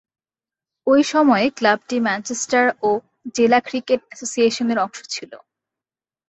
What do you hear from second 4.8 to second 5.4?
অংশ ছিল।